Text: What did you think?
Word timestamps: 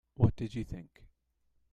What 0.15 0.35
did 0.35 0.55
you 0.55 0.63
think? 0.63 1.03